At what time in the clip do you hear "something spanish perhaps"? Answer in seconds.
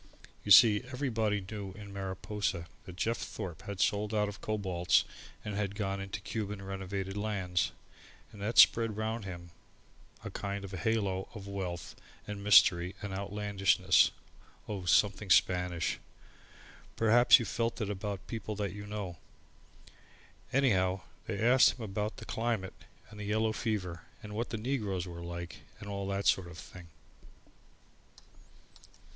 14.85-17.37